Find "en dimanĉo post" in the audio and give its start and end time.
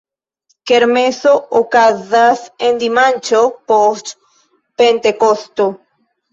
2.71-4.13